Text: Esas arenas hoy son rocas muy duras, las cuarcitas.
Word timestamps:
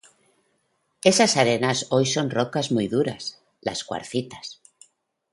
Esas 1.03 1.37
arenas 1.37 1.85
hoy 1.91 2.07
son 2.07 2.31
rocas 2.31 2.71
muy 2.71 2.87
duras, 2.87 3.39
las 3.61 3.83
cuarcitas. 3.83 4.59